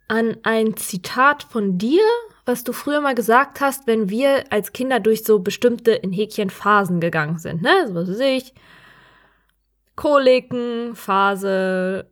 an 0.08 0.38
ein 0.44 0.76
Zitat 0.78 1.44
von 1.50 1.78
dir, 1.78 2.02
was 2.46 2.64
du 2.64 2.74
früher 2.74 3.02
mal 3.02 3.16
gesagt 3.16 3.62
hast, 3.62 3.88
wenn 3.88 4.10
wir 4.10 4.44
als 4.50 4.74
Kinder 4.74 5.00
durch 5.00 5.24
so 5.24 5.40
bestimmte 5.40 5.92
in 5.92 6.12
Häkchen 6.12 6.50
Phasen 6.50 7.00
gegangen 7.00 7.38
sind, 7.40 7.62
ne? 7.62 7.72
So 7.88 7.96
was 7.96 8.10
weiß 8.10 8.20
ich. 8.20 8.54
Koliken, 9.96 10.96
Phase, 10.96 12.10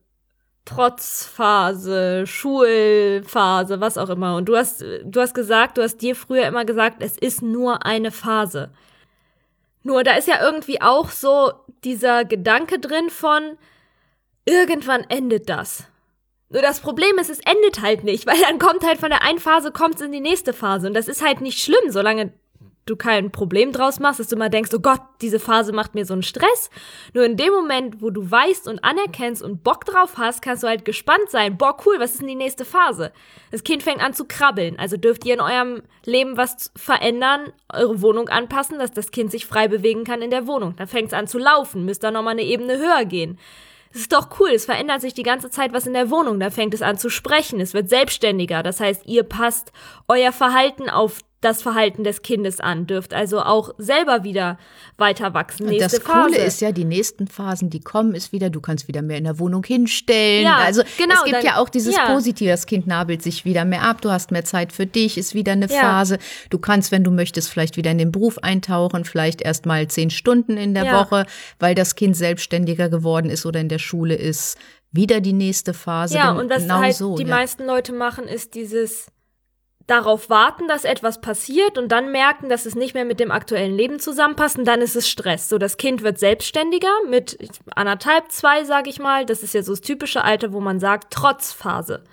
Trotzphase, 0.66 2.28
Schulphase, 2.28 3.82
was 3.82 3.98
auch 3.98 4.10
immer. 4.10 4.36
Und 4.36 4.46
du 4.46 4.56
hast, 4.56 4.84
du 5.04 5.20
hast 5.20 5.34
gesagt, 5.34 5.78
du 5.78 5.82
hast 5.82 5.98
dir 5.98 6.16
früher 6.16 6.46
immer 6.48 6.66
gesagt, 6.66 7.02
es 7.02 7.18
ist 7.18 7.42
nur 7.42 7.86
eine 7.86 8.12
Phase. 8.12 8.72
Nur 9.84 10.04
da 10.04 10.14
ist 10.14 10.28
ja 10.28 10.44
irgendwie 10.44 10.82
auch 10.82 11.10
so 11.10 11.52
dieser 11.84 12.26
Gedanke 12.26 12.80
drin 12.80 13.10
von, 13.10 13.58
irgendwann 14.46 15.06
endet 15.10 15.50
das. 15.50 15.86
Nur 16.50 16.62
das 16.62 16.80
Problem 16.82 17.18
ist, 17.20 17.30
es 17.30 17.40
endet 17.40 17.82
halt 17.82 18.04
nicht, 18.04 18.26
weil 18.28 18.40
dann 18.42 18.60
kommt 18.60 18.84
halt 18.84 19.00
von 19.00 19.10
der 19.10 19.24
einen 19.24 19.40
Phase 19.40 19.72
kommt's 19.72 20.02
in 20.02 20.12
die 20.12 20.20
nächste 20.20 20.54
Phase. 20.54 20.88
Und 20.88 20.94
das 20.94 21.08
ist 21.08 21.24
halt 21.24 21.42
nicht 21.42 21.60
schlimm, 21.60 21.90
solange 21.90 22.34
du 22.90 22.96
kein 22.96 23.32
Problem 23.32 23.72
draus 23.72 24.00
machst, 24.00 24.20
dass 24.20 24.28
du 24.28 24.36
immer 24.36 24.50
denkst, 24.50 24.72
oh 24.74 24.80
Gott, 24.80 25.02
diese 25.22 25.40
Phase 25.40 25.74
macht 25.74 25.96
mir 25.96 26.06
so 26.06 26.14
einen 26.14 26.24
Stress. 26.24 26.70
Nur 27.14 27.26
in 27.26 27.38
dem 27.38 27.54
Moment, 27.54 28.02
wo 28.02 28.10
du 28.10 28.30
weißt 28.30 28.68
und 28.68 28.84
anerkennst 28.84 29.42
und 29.42 29.64
Bock 29.64 29.86
drauf 29.86 30.14
hast, 30.18 30.42
kannst 30.42 30.64
du 30.64 30.68
halt 30.68 30.86
gespannt 30.86 31.30
sein. 31.30 31.58
Boah, 31.58 31.78
cool, 31.86 31.96
was 32.00 32.12
ist 32.12 32.22
denn 32.22 32.28
die 32.28 32.36
nächste 32.36 32.66
Phase? 32.66 33.12
Das 33.52 33.64
Kind 33.64 33.84
fängt 33.84 34.02
an 34.02 34.14
zu 34.14 34.26
krabbeln. 34.26 34.78
Also 34.80 34.98
dürft 34.98 35.26
ihr 35.26 35.36
in 35.36 35.42
eurem 35.42 35.84
Leben 36.06 36.38
was 36.38 36.72
verändern, 36.76 37.54
eure 37.72 38.02
Wohnung 38.02 38.30
anpassen, 38.30 38.80
dass 38.80 38.92
das 38.92 39.12
Kind 39.12 39.32
sich 39.32 39.46
frei 39.46 39.68
bewegen 39.68 40.04
kann 40.04 40.22
in 40.22 40.32
der 40.32 40.48
Wohnung. 40.48 40.76
Dann 40.78 40.88
fängt's 40.88 41.14
an 41.14 41.28
zu 41.28 41.38
laufen, 41.38 41.86
müsst 41.86 42.04
ihr 42.04 42.12
nochmal 42.12 42.34
eine 42.34 42.44
Ebene 42.44 42.78
höher 42.78 43.06
gehen. 43.06 43.38
Das 43.92 44.02
ist 44.02 44.14
doch 44.14 44.40
cool, 44.40 44.50
es 44.50 44.66
verändert 44.66 45.02
sich 45.02 45.16
die 45.16 45.24
ganze 45.24 45.50
Zeit 45.50 45.74
was 45.74 45.88
in 45.88 45.94
der 45.94 46.12
Wohnung. 46.12 46.40
Da 46.40 46.52
fängt 46.52 46.76
es 46.76 46.84
an 46.84 46.98
zu 46.98 47.10
sprechen, 47.10 47.60
es 47.60 47.74
wird 47.74 47.90
selbstständiger. 47.90 48.62
Das 48.62 48.80
heißt, 48.80 49.08
ihr 49.08 49.24
passt 49.24 49.72
euer 50.08 50.32
Verhalten 50.32 50.90
auf 50.90 51.20
das 51.42 51.62
Verhalten 51.62 52.04
des 52.04 52.22
Kindes 52.22 52.60
an, 52.60 52.86
dürft 52.86 53.14
also 53.14 53.40
auch 53.42 53.74
selber 53.78 54.24
wieder 54.26 54.58
weiter 54.98 55.34
wachsen. 55.34 55.68
Nächste 55.68 55.98
das 56.00 56.04
Coole 56.06 56.34
Phase. 56.34 56.46
ist 56.46 56.62
ja, 56.62 56.72
die 56.74 56.84
nächsten 56.84 57.28
Phasen, 57.28 57.70
die 57.70 57.80
kommen, 57.80 58.14
ist 58.14 58.32
wieder, 58.34 58.50
du 58.50 58.60
kannst 58.60 58.88
wieder 58.90 59.02
mehr 59.02 59.18
in 59.18 59.24
der 59.24 59.40
Wohnung 59.40 59.64
hinstellen. 59.64 60.44
Ja, 60.44 60.58
also 60.58 60.82
genau, 60.98 61.16
es 61.16 61.24
gibt 61.24 61.38
dann- 61.38 61.46
ja 61.46 61.58
auch 61.58 61.70
dieses 61.70 61.96
ja. 61.96 62.12
Positive, 62.14 62.50
das 62.50 62.66
Kind 62.66 62.88
nabelt 62.88 63.22
sich 63.22 63.46
wieder 63.46 63.64
mehr 63.64 63.84
ab, 63.84 64.02
du 64.02 64.12
hast 64.12 64.32
mehr 64.32 64.44
Zeit 64.44 64.74
für 64.74 64.86
dich, 64.86 65.18
ist 65.18 65.34
wieder 65.34 65.54
eine 65.54 65.68
Ja. 65.70 65.80
Phase. 65.80 66.18
Du 66.50 66.60
kannst, 66.60 66.92
wenn 66.92 67.04
du 67.06 67.12
möchtest, 67.12 67.50
vielleicht 67.50 67.78
wieder 67.78 67.92
in 67.92 67.98
den 68.00 68.12
Beruf 68.12 68.38
eintauchen, 68.40 69.06
vielleicht 69.06 69.42
erst 69.42 69.66
mal 69.66 69.88
zehn 69.88 70.10
Stunden 70.10 70.58
in 70.58 70.74
der 70.74 70.84
Ja. 70.86 71.00
Woche, 71.00 71.26
weil 71.60 71.74
das 71.74 71.96
Kind 71.96 72.18
selbstständiger 72.18 72.90
geworden 72.90 73.30
ist 73.30 73.46
oder 73.46 73.62
in 73.62 73.70
der 73.70 73.80
Schule 73.80 74.16
ist. 74.16 74.58
Wieder 74.92 75.22
die 75.22 75.34
nächste 75.34 75.74
Phase. 75.74 76.16
Ja, 76.16 76.32
und 76.32 76.50
was 76.50 76.64
genau 76.64 76.80
halt 76.80 76.96
so, 76.96 77.16
die 77.16 77.24
meisten 77.26 77.66
Leute 77.66 77.94
machen, 77.94 78.26
ist 78.28 78.56
dieses 78.56 79.08
darauf 79.90 80.30
warten, 80.30 80.68
dass 80.68 80.84
etwas 80.84 81.22
passiert 81.22 81.78
und 81.78 81.90
dann 81.90 82.12
merken, 82.12 82.50
dass 82.50 82.66
es 82.66 82.76
nicht 82.76 82.94
mehr 82.94 83.06
mit 83.06 83.20
dem 83.20 83.32
aktuellen 83.32 83.76
Leben 83.76 84.00
zusammenpasst 84.00 84.58
und 84.58 84.66
dann 84.66 84.82
ist 84.82 84.96
es 84.96 85.10
Stress. 85.10 85.50
So, 85.50 85.58
das 85.58 85.78
Kind 85.78 86.04
wird 86.04 86.20
selbstständiger 86.20 86.92
mit 87.08 87.38
anderthalb, 87.76 88.32
zwei, 88.32 88.64
sage 88.64 88.90
ich 88.90 89.00
mal. 89.00 89.26
Das 89.26 89.44
ist 89.44 89.54
ja 89.54 89.64
so 89.64 89.72
das 89.72 89.82
typische 89.82 90.24
Alter, 90.24 90.54
wo 90.54 90.60
man 90.60 90.80
sagt, 90.80 91.14
Trotzphase. 91.14 92.04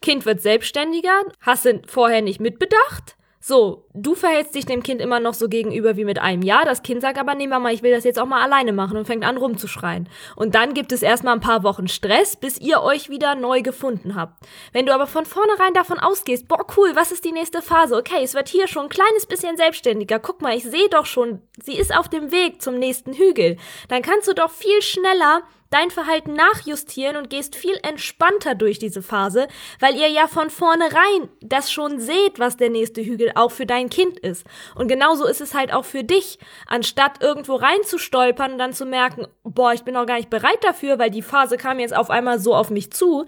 Kind 0.00 0.26
wird 0.26 0.40
selbstständiger, 0.40 1.22
hast 1.40 1.64
du 1.64 1.80
vorher 1.86 2.22
nicht 2.22 2.40
mitbedacht, 2.40 3.16
So, 3.44 3.88
du 3.92 4.14
verhältst 4.14 4.54
dich 4.54 4.66
dem 4.66 4.84
Kind 4.84 5.00
immer 5.00 5.18
noch 5.18 5.34
so 5.34 5.48
gegenüber 5.48 5.96
wie 5.96 6.04
mit 6.04 6.20
einem 6.20 6.42
Ja. 6.42 6.64
Das 6.64 6.84
Kind 6.84 7.02
sagt 7.02 7.18
aber, 7.18 7.34
nee, 7.34 7.48
Mama, 7.48 7.72
ich 7.72 7.82
will 7.82 7.90
das 7.90 8.04
jetzt 8.04 8.20
auch 8.20 8.26
mal 8.26 8.40
alleine 8.40 8.72
machen 8.72 8.96
und 8.96 9.04
fängt 9.04 9.24
an 9.24 9.36
rumzuschreien. 9.36 10.08
Und 10.36 10.54
dann 10.54 10.74
gibt 10.74 10.92
es 10.92 11.02
erstmal 11.02 11.34
ein 11.34 11.40
paar 11.40 11.64
Wochen 11.64 11.88
Stress, 11.88 12.36
bis 12.36 12.60
ihr 12.60 12.82
euch 12.82 13.10
wieder 13.10 13.34
neu 13.34 13.62
gefunden 13.62 14.14
habt. 14.14 14.46
Wenn 14.72 14.86
du 14.86 14.94
aber 14.94 15.08
von 15.08 15.26
vornherein 15.26 15.74
davon 15.74 15.98
ausgehst, 15.98 16.46
boah, 16.46 16.64
cool, 16.76 16.92
was 16.94 17.10
ist 17.10 17.24
die 17.24 17.32
nächste 17.32 17.62
Phase? 17.62 17.96
Okay, 17.96 18.22
es 18.22 18.34
wird 18.34 18.48
hier 18.48 18.68
schon 18.68 18.84
ein 18.84 18.88
kleines 18.88 19.26
bisschen 19.26 19.56
selbstständiger. 19.56 20.20
Guck 20.20 20.40
mal, 20.40 20.56
ich 20.56 20.62
sehe 20.62 20.88
doch 20.88 21.06
schon, 21.06 21.42
sie 21.60 21.76
ist 21.76 21.92
auf 21.92 22.08
dem 22.08 22.30
Weg 22.30 22.62
zum 22.62 22.78
nächsten 22.78 23.12
Hügel. 23.12 23.56
Dann 23.88 24.02
kannst 24.02 24.28
du 24.28 24.34
doch 24.34 24.52
viel 24.52 24.80
schneller 24.82 25.42
dein 25.72 25.90
Verhalten 25.90 26.34
nachjustieren 26.34 27.16
und 27.16 27.30
gehst 27.30 27.56
viel 27.56 27.78
entspannter 27.82 28.54
durch 28.54 28.78
diese 28.78 29.02
Phase, 29.02 29.48
weil 29.80 29.96
ihr 29.96 30.08
ja 30.08 30.26
von 30.26 30.50
vornherein 30.50 31.28
das 31.40 31.72
schon 31.72 31.98
seht, 31.98 32.38
was 32.38 32.56
der 32.56 32.70
nächste 32.70 33.02
Hügel 33.04 33.32
auch 33.34 33.50
für 33.50 33.66
dein 33.66 33.88
Kind 33.88 34.18
ist. 34.18 34.46
Und 34.74 34.88
genauso 34.88 35.26
ist 35.26 35.40
es 35.40 35.54
halt 35.54 35.72
auch 35.72 35.84
für 35.84 36.04
dich, 36.04 36.38
anstatt 36.66 37.22
irgendwo 37.22 37.56
reinzustolpern 37.56 38.52
und 38.52 38.58
dann 38.58 38.72
zu 38.72 38.86
merken, 38.86 39.26
boah, 39.42 39.72
ich 39.72 39.82
bin 39.82 39.94
noch 39.94 40.06
gar 40.06 40.16
nicht 40.16 40.30
bereit 40.30 40.62
dafür, 40.62 40.98
weil 40.98 41.10
die 41.10 41.22
Phase 41.22 41.56
kam 41.56 41.78
jetzt 41.78 41.96
auf 41.96 42.10
einmal 42.10 42.38
so 42.38 42.54
auf 42.54 42.70
mich 42.70 42.92
zu, 42.92 43.26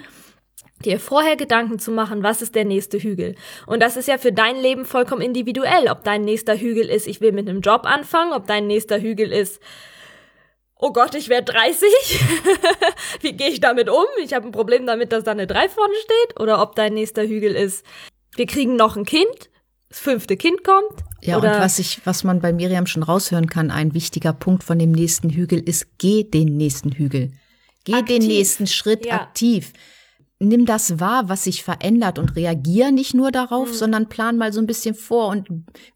dir 0.85 1.01
vorher 1.01 1.37
Gedanken 1.37 1.79
zu 1.79 1.91
machen, 1.91 2.23
was 2.23 2.43
ist 2.43 2.55
der 2.55 2.65
nächste 2.65 2.99
Hügel. 2.99 3.35
Und 3.67 3.83
das 3.83 3.97
ist 3.97 4.09
ja 4.09 4.19
für 4.19 4.33
dein 4.33 4.57
Leben 4.57 4.85
vollkommen 4.85 5.23
individuell, 5.23 5.89
ob 5.91 6.05
dein 6.05 6.23
nächster 6.23 6.57
Hügel 6.57 6.89
ist, 6.91 7.07
ich 7.07 7.21
will 7.21 7.33
mit 7.33 7.49
einem 7.49 7.61
Job 7.61 7.83
anfangen, 7.85 8.33
ob 8.33 8.47
dein 8.47 8.67
nächster 8.67 9.01
Hügel 9.01 9.33
ist, 9.33 9.61
oh 10.76 10.93
Gott, 10.93 11.14
ich 11.14 11.28
werde 11.28 11.52
30. 11.52 11.88
Wie 13.21 13.33
gehe 13.33 13.49
ich 13.49 13.61
damit 13.61 13.88
um? 13.88 14.04
Ich 14.23 14.33
habe 14.33 14.47
ein 14.47 14.52
Problem 14.52 14.87
damit, 14.87 15.12
dass 15.12 15.25
da 15.25 15.31
eine 15.33 15.47
3 15.47 15.69
vorne 15.69 15.95
steht. 16.04 16.40
Oder 16.40 16.61
ob 16.61 16.75
dein 16.76 16.95
nächster 16.95 17.23
Hügel 17.23 17.54
ist, 17.54 17.85
wir 18.37 18.47
kriegen 18.47 18.76
noch 18.76 18.97
ein 18.97 19.04
Kind, 19.04 19.50
das 19.88 20.00
fünfte 20.00 20.37
Kind 20.37 20.64
kommt. 20.64 21.04
Ja, 21.23 21.37
und 21.37 21.45
was 21.45 21.78
ich, 21.78 22.04
was 22.04 22.23
man 22.25 22.40
bei 22.40 22.52
Miriam 22.52 22.87
schon 22.87 23.02
raushören 23.02 23.49
kann, 23.49 23.71
ein 23.71 23.95
wichtiger 23.95 24.33
Punkt 24.33 24.62
von 24.62 24.78
dem 24.78 24.93
nächsten 24.93 25.31
Hügel 25.31 25.61
ist, 25.61 25.99
geh 25.99 26.25
den 26.25 26.57
nächsten 26.57 26.93
Hügel. 26.93 27.33
Geh 27.85 27.95
Aktiv. 27.95 28.19
den 28.19 28.28
nächsten 28.28 28.66
Schritt 28.66 29.07
Ja. 29.07 29.14
aktiv. 29.14 29.73
Nimm 30.45 30.67
das 30.67 31.01
wahr, 31.01 31.29
was 31.29 31.45
sich 31.45 31.63
verändert 31.65 32.19
und 32.19 32.37
reagier 32.37 32.93
nicht 32.93 33.15
nur 33.15 33.33
darauf, 33.33 33.71
Mhm. 33.71 33.75
sondern 33.75 34.09
plan 34.09 34.37
mal 34.37 34.53
so 34.53 34.61
ein 34.61 34.67
bisschen 34.67 34.95
vor 34.95 35.29
und 35.29 35.49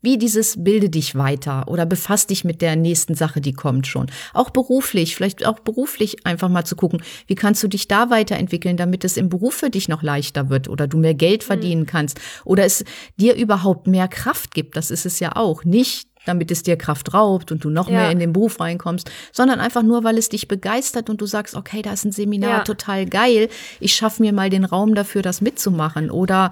wie 0.02 0.18
dieses 0.18 0.62
bilde 0.62 0.88
dich 0.88 1.14
weiter 1.14 1.68
oder 1.68 1.86
befass 1.86 2.26
dich 2.26 2.44
mit 2.44 2.62
der 2.62 2.76
nächsten 2.76 3.14
Sache, 3.14 3.40
die 3.40 3.52
kommt 3.52 3.86
schon. 3.86 4.06
Auch 4.34 4.50
beruflich, 4.50 5.14
vielleicht 5.14 5.46
auch 5.46 5.60
beruflich 5.60 6.26
einfach 6.26 6.48
mal 6.48 6.64
zu 6.64 6.76
gucken, 6.76 7.02
wie 7.26 7.34
kannst 7.34 7.62
du 7.62 7.68
dich 7.68 7.88
da 7.88 8.10
weiterentwickeln, 8.10 8.76
damit 8.76 9.04
es 9.04 9.16
im 9.16 9.28
Beruf 9.28 9.54
für 9.54 9.70
dich 9.70 9.88
noch 9.88 10.02
leichter 10.02 10.48
wird 10.50 10.68
oder 10.68 10.86
du 10.86 10.98
mehr 10.98 11.14
Geld 11.14 11.44
verdienen 11.44 11.86
kannst 11.86 12.20
oder 12.44 12.64
es 12.64 12.84
dir 13.20 13.34
überhaupt 13.34 13.86
mehr 13.86 14.08
Kraft 14.08 14.54
gibt. 14.54 14.76
Das 14.76 14.90
ist 14.90 15.06
es 15.06 15.20
ja 15.20 15.36
auch. 15.36 15.64
Nicht 15.64 16.08
damit 16.28 16.50
es 16.50 16.62
dir 16.62 16.76
Kraft 16.76 17.14
raubt 17.14 17.50
und 17.50 17.64
du 17.64 17.70
noch 17.70 17.88
Ja. 17.88 17.96
mehr 18.02 18.10
in 18.10 18.18
den 18.18 18.32
Beruf 18.32 18.60
reinkommst, 18.60 19.10
sondern 19.32 19.58
einfach 19.60 19.82
nur, 19.82 20.04
weil 20.04 20.18
es 20.18 20.28
dich 20.28 20.46
begeistert 20.46 21.08
und 21.10 21.20
du 21.20 21.26
sagst, 21.26 21.54
okay, 21.54 21.82
da 21.82 21.92
ist 21.92 22.04
ein 22.04 22.12
Seminar 22.12 22.50
Ja. 22.58 22.64
total 22.64 23.06
geil. 23.06 23.48
Ich 23.80 23.94
schaffe 23.94 24.22
mir 24.22 24.32
mal 24.32 24.50
den 24.50 24.64
Raum 24.64 24.94
dafür, 24.94 25.22
das 25.22 25.40
mitzumachen. 25.40 26.10
Oder 26.10 26.50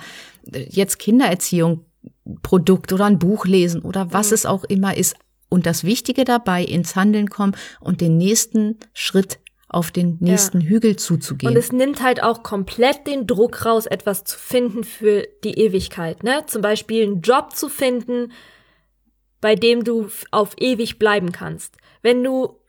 äh, 0.52 0.66
jetzt 0.70 0.98
Kindererziehung, 0.98 1.84
Produkt 2.42 2.92
oder 2.92 3.04
ein 3.04 3.18
Buch 3.18 3.46
lesen 3.46 3.82
oder 3.82 4.12
was 4.12 4.30
Mhm. 4.30 4.34
es 4.34 4.46
auch 4.46 4.64
immer 4.64 4.96
ist. 4.96 5.16
Und 5.48 5.66
das 5.66 5.84
Wichtige 5.84 6.24
dabei, 6.24 6.64
ins 6.64 6.96
Handeln 6.96 7.28
kommen 7.30 7.54
und 7.80 8.00
den 8.00 8.16
nächsten 8.16 8.78
Schritt 8.92 9.38
auf 9.68 9.90
den 9.90 10.16
nächsten 10.20 10.60
Hügel 10.60 10.96
zuzugehen. 10.96 11.52
Und 11.52 11.58
es 11.58 11.72
nimmt 11.72 12.02
halt 12.02 12.22
auch 12.22 12.42
komplett 12.42 13.06
den 13.06 13.26
Druck 13.26 13.64
raus, 13.66 13.86
etwas 13.86 14.24
zu 14.24 14.38
finden 14.38 14.84
für 14.84 15.26
die 15.44 15.58
Ewigkeit. 15.58 16.22
Ne? 16.22 16.44
Zum 16.46 16.62
Beispiel 16.62 17.02
einen 17.04 17.20
Job 17.20 17.54
zu 17.54 17.68
finden, 17.68 18.32
bei 19.40 19.54
dem 19.54 19.84
du 19.84 20.08
auf 20.30 20.54
ewig 20.58 20.98
bleiben 20.98 21.32
kannst. 21.32 21.76
Wenn 22.02 22.22
du 22.22 22.60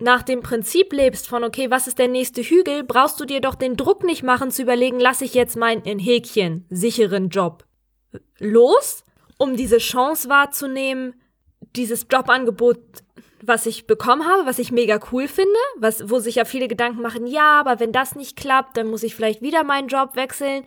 nach 0.00 0.22
dem 0.22 0.42
Prinzip 0.42 0.92
lebst 0.92 1.28
von, 1.28 1.44
okay, 1.44 1.70
was 1.70 1.86
ist 1.86 1.98
der 1.98 2.08
nächste 2.08 2.42
Hügel, 2.42 2.82
brauchst 2.82 3.20
du 3.20 3.24
dir 3.24 3.40
doch 3.40 3.54
den 3.54 3.76
Druck 3.76 4.04
nicht 4.04 4.22
machen 4.22 4.50
zu 4.50 4.62
überlegen, 4.62 4.98
lasse 4.98 5.24
ich 5.24 5.34
jetzt 5.34 5.56
meinen 5.56 5.82
in 5.82 5.98
Häkchen 5.98 6.66
sicheren 6.68 7.28
Job 7.28 7.64
los, 8.38 9.04
um 9.38 9.56
diese 9.56 9.78
Chance 9.78 10.28
wahrzunehmen, 10.28 11.14
dieses 11.76 12.06
Jobangebot, 12.10 12.78
was 13.42 13.66
ich 13.66 13.86
bekommen 13.86 14.26
habe, 14.26 14.46
was 14.46 14.58
ich 14.58 14.72
mega 14.72 14.98
cool 15.12 15.28
finde, 15.28 15.50
was, 15.76 16.08
wo 16.10 16.18
sich 16.18 16.36
ja 16.36 16.44
viele 16.44 16.68
Gedanken 16.68 17.02
machen, 17.02 17.26
ja, 17.26 17.60
aber 17.60 17.78
wenn 17.78 17.92
das 17.92 18.14
nicht 18.14 18.36
klappt, 18.36 18.76
dann 18.76 18.88
muss 18.88 19.02
ich 19.02 19.14
vielleicht 19.14 19.42
wieder 19.42 19.64
meinen 19.64 19.88
Job 19.88 20.16
wechseln. 20.16 20.64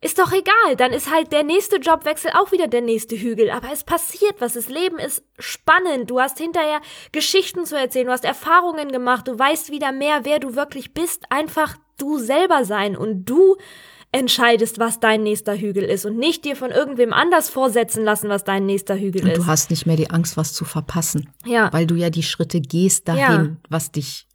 Ist 0.00 0.18
doch 0.18 0.30
egal, 0.30 0.76
dann 0.76 0.92
ist 0.92 1.10
halt 1.10 1.32
der 1.32 1.42
nächste 1.42 1.76
Jobwechsel 1.76 2.30
auch 2.34 2.52
wieder 2.52 2.68
der 2.68 2.82
nächste 2.82 3.16
Hügel. 3.16 3.50
Aber 3.50 3.72
es 3.72 3.82
passiert 3.82 4.36
was, 4.38 4.52
das 4.52 4.68
Leben 4.68 4.98
ist 4.98 5.24
spannend. 5.38 6.08
Du 6.08 6.20
hast 6.20 6.38
hinterher 6.38 6.80
Geschichten 7.10 7.66
zu 7.66 7.76
erzählen, 7.76 8.06
du 8.06 8.12
hast 8.12 8.24
Erfahrungen 8.24 8.92
gemacht, 8.92 9.26
du 9.26 9.36
weißt 9.36 9.72
wieder 9.72 9.90
mehr, 9.90 10.20
wer 10.22 10.38
du 10.38 10.54
wirklich 10.54 10.94
bist. 10.94 11.24
Einfach 11.30 11.76
du 11.96 12.18
selber 12.18 12.64
sein 12.64 12.96
und 12.96 13.24
du 13.24 13.56
entscheidest, 14.12 14.78
was 14.78 15.00
dein 15.00 15.22
nächster 15.22 15.56
Hügel 15.56 15.84
ist 15.84 16.06
und 16.06 16.16
nicht 16.16 16.44
dir 16.44 16.56
von 16.56 16.70
irgendwem 16.70 17.12
anders 17.12 17.50
vorsetzen 17.50 18.04
lassen, 18.04 18.28
was 18.28 18.44
dein 18.44 18.66
nächster 18.66 18.96
Hügel 18.96 19.22
und 19.22 19.30
ist. 19.30 19.38
du 19.38 19.46
hast 19.46 19.70
nicht 19.70 19.84
mehr 19.84 19.96
die 19.96 20.10
Angst, 20.10 20.36
was 20.36 20.54
zu 20.54 20.64
verpassen, 20.64 21.28
ja, 21.44 21.70
weil 21.72 21.86
du 21.86 21.94
ja 21.94 22.08
die 22.08 22.22
Schritte 22.22 22.60
gehst 22.60 23.08
dahin, 23.08 23.58
was 23.68 23.92
dich 23.92 24.27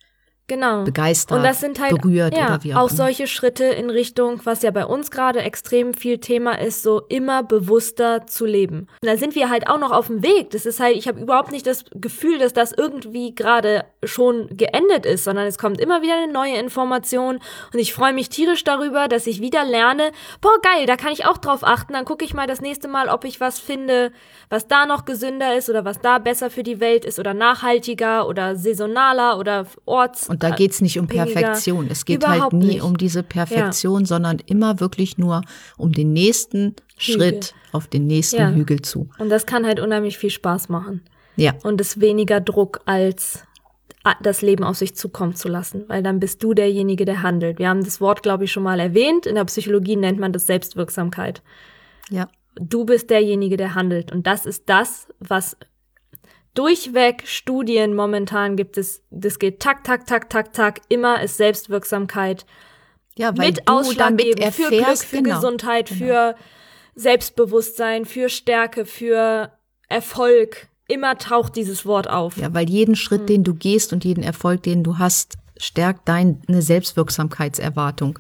genau. 0.53 0.83
begeistert, 0.83 1.38
Und 1.38 1.43
das 1.43 1.60
sind 1.60 1.79
halt 1.79 2.01
berührt 2.01 2.36
ja, 2.36 2.48
oder 2.48 2.63
wie 2.63 2.74
auch, 2.74 2.83
auch 2.83 2.89
solche 2.89 3.27
Schritte 3.27 3.65
in 3.65 3.89
Richtung, 3.89 4.41
was 4.43 4.62
ja 4.62 4.72
bei 4.72 4.86
uns 4.86 5.12
gerade 5.12 5.41
extrem 5.41 5.93
viel 5.93 6.19
Thema 6.19 6.60
ist, 6.60 6.83
so 6.83 7.01
immer 7.10 7.43
bewusster 7.43 8.25
zu 8.27 8.45
leben. 8.45 8.88
Und 9.01 9.07
da 9.07 9.17
sind 9.17 9.36
wir 9.36 9.50
halt 9.50 9.67
auch 9.67 9.79
noch 9.79 9.91
auf 9.91 10.07
dem 10.07 10.24
Weg. 10.24 10.51
Das 10.51 10.65
ist 10.65 10.79
halt, 10.79 10.95
ich 10.95 11.07
habe 11.07 11.19
überhaupt 11.19 11.51
nicht 11.51 11.65
das 11.65 11.86
Gefühl, 11.93 12.39
dass 12.39 12.53
das 12.53 12.72
irgendwie 12.72 13.33
gerade 13.36 13.86
schon 14.03 14.48
geendet 14.55 15.05
ist, 15.05 15.24
sondern 15.24 15.48
es 15.48 15.57
kommt 15.57 15.79
immer 15.79 16.01
wieder 16.01 16.15
eine 16.15 16.31
neue 16.31 16.57
Information 16.57 17.39
und 17.74 17.79
ich 17.79 17.93
freue 17.93 18.13
mich 18.13 18.29
tierisch 18.29 18.63
darüber, 18.63 19.07
dass 19.07 19.27
ich 19.27 19.41
wieder 19.41 19.65
lerne, 19.65 20.12
boah 20.41 20.60
geil, 20.62 20.86
da 20.86 20.95
kann 20.95 21.12
ich 21.12 21.25
auch 21.25 21.38
drauf 21.38 21.63
achten, 21.63 21.93
dann 21.93 22.05
gucke 22.05 22.25
ich 22.25 22.33
mal 22.33 22.48
das 22.48 22.62
nächste 22.62 22.88
Mal, 22.88 23.10
ob 23.10 23.25
ich 23.25 23.39
was 23.39 23.60
finde, 23.60 24.12
was 24.50 24.67
da 24.67 24.86
noch 24.86 25.05
gesünder 25.05 25.55
ist 25.55 25.69
oder 25.69 25.86
was 25.86 26.00
da 26.00 26.19
besser 26.19 26.50
für 26.50 26.63
die 26.63 26.79
Welt 26.79 27.05
ist 27.05 27.19
oder 27.19 27.33
nachhaltiger 27.33 28.27
oder 28.27 28.55
saisonaler 28.55 29.38
oder 29.39 29.65
orts 29.86 30.29
Und 30.29 30.43
da 30.44 30.50
geht's 30.56 30.82
nicht 30.82 31.00
um. 31.00 31.08
Perfektion. 31.08 31.88
Es 31.90 32.06
geht 32.06 32.28
halt 32.28 32.54
nie 32.54 32.66
nicht. 32.66 32.82
um 32.84 32.98
diese 32.98 33.24
Perfektion, 33.24 34.06
sondern 34.06 34.40
immer 34.46 34.80
wirklich 34.80 35.18
nur 35.18 35.42
um 35.78 35.92
den 35.92 36.14
nächsten 36.14 36.76
Hügel. 36.98 37.16
Schritt 37.16 37.56
auf 37.72 37.88
den 37.88 38.08
nächsten 38.08 38.38
Ja. 38.38 38.52
Hügel 38.52 38.82
zu. 38.82 39.10
Und 39.20 39.30
das 39.30 39.46
kann 39.46 39.66
halt 39.66 39.80
unheimlich 39.80 40.18
viel 40.18 40.30
Spaß 40.30 40.70
machen. 40.70 41.02
Ja. 41.36 41.54
Und 41.64 41.82
es 41.82 42.00
weniger 42.00 42.42
Druck 42.42 42.82
als 42.86 43.44
das 44.22 44.42
Leben 44.42 44.66
auf 44.66 44.76
sich 44.76 44.96
zukommen 44.96 45.34
zu 45.34 45.48
lassen, 45.48 45.86
weil 45.88 46.04
dann 46.04 46.20
bist 46.20 46.44
du 46.44 46.54
derjenige, 46.54 47.06
der 47.06 47.24
handelt. 47.24 47.58
Wir 47.58 47.70
haben 47.70 47.84
das 47.86 48.02
Wort, 48.02 48.22
glaube 48.22 48.44
ich, 48.44 48.52
schon 48.52 48.64
mal 48.64 48.80
erwähnt. 48.80 49.26
In 49.26 49.36
der 49.36 49.46
Psychologie 49.46 49.96
nennt 49.96 50.20
man 50.20 50.34
das 50.34 50.46
Selbstwirksamkeit. 50.46 51.42
Ja. 52.10 52.28
Du 52.56 52.86
bist 52.86 53.10
derjenige, 53.10 53.56
der 53.56 53.76
handelt. 53.76 54.12
Und 54.12 54.28
das 54.28 54.46
ist 54.46 54.64
das, 54.68 55.08
was 55.20 55.58
durchweg 56.53 57.24
Studien 57.25 57.95
momentan 57.95 58.55
gibt 58.55 58.77
es, 58.77 59.03
das 59.10 59.39
geht 59.39 59.60
tak, 59.60 59.83
tak, 59.83 60.05
tak, 60.05 60.29
tak, 60.29 60.53
tak, 60.53 60.81
immer 60.89 61.22
ist 61.22 61.38
Selbstwirksamkeit 61.38 62.45
Ja, 63.15 63.38
weil 63.38 63.48
mit 63.48 63.57
damit 63.57 63.69
ausschlaggebend 63.69 64.53
für 64.53 64.69
Glück, 64.69 64.98
für 64.98 65.22
genau. 65.22 65.36
Gesundheit, 65.36 65.89
für 65.89 66.36
Selbstbewusstsein, 66.95 68.05
für 68.05 68.29
Stärke, 68.29 68.86
für 68.86 69.51
Erfolg. 69.89 70.67
Immer 70.88 71.17
taucht 71.17 71.55
dieses 71.55 71.86
Wort 71.86 72.10
auf. 72.10 72.38
Ja, 72.38 72.53
weil 72.53 72.69
jeden 72.69 72.91
Hm. 72.91 72.95
Schritt, 72.95 73.29
den 73.29 73.43
du 73.43 73.53
gehst 73.55 73.93
und 73.93 74.03
jeden 74.03 74.24
Erfolg, 74.24 74.63
den 74.63 74.83
du 74.83 74.98
hast, 74.98 75.38
stärkt 75.57 76.07
deine 76.07 76.38
Selbstwirksamkeitserwartung 76.48 78.19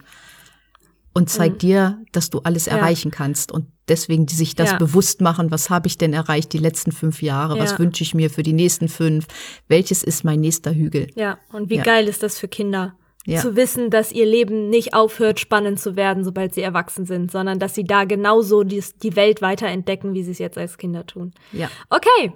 und 1.13 1.29
zeigt 1.29 1.61
dir, 1.61 1.99
dass 2.11 2.29
du 2.29 2.39
alles. 2.39 2.65
Ja. 2.65 2.73
erreichen 2.77 3.11
kannst. 3.11 3.51
Und 3.51 3.67
deswegen 3.87 4.25
die 4.25 4.35
sich 4.35 4.55
das 4.55 4.71
Ja. 4.71 4.77
bewusst 4.77 5.21
machen, 5.21 5.51
was 5.51 5.69
habe 5.69 5.87
ich 5.87 5.97
denn 5.97 6.13
erreicht 6.13 6.53
die 6.53 6.57
letzten 6.57 6.91
fünf 6.91 7.21
Jahre, 7.21 7.59
was 7.59 7.77
wünsche 7.79 8.03
ich 8.03 8.13
mir 8.13 8.29
für 8.29 8.43
die 8.43 8.53
nächsten 8.53 8.87
fünf, 8.87 9.27
welches 9.67 10.03
ist 10.03 10.23
mein 10.23 10.39
nächster 10.39 10.73
Hügel. 10.73 11.07
Ja, 11.15 11.37
und 11.51 11.69
wie 11.69 11.77
geil 11.77 12.07
ist 12.07 12.23
das 12.23 12.39
für 12.39 12.47
Kinder? 12.47 12.95
Ja. 13.25 13.39
Zu 13.39 13.55
wissen, 13.55 13.89
dass 13.89 14.11
ihr 14.11 14.25
Leben 14.25 14.69
nicht 14.69 14.93
aufhört, 14.93 15.39
spannend 15.39 15.79
zu 15.79 15.95
werden, 15.95 16.25
sobald 16.25 16.53
sie 16.53 16.61
erwachsen 16.61 17.05
sind, 17.05 17.31
sondern 17.31 17.57
dass 17.57 17.73
sie 17.73 17.85
da 17.85 18.03
genauso 18.03 18.63
die, 18.63 18.83
die 19.01 19.15
Welt 19.15 19.41
weiterentdecken, 19.41 20.13
wie 20.13 20.23
sie 20.23 20.31
es 20.31 20.39
jetzt 20.39 20.57
als 20.57 20.77
Kinder 20.77 21.05
tun. 21.05 21.31
Ja. 21.53 21.69
Okay. 21.89 22.33